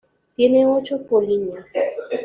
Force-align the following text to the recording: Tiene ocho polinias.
Tiene 0.35 0.65
ocho 0.65 0.99
polinias. 1.03 1.73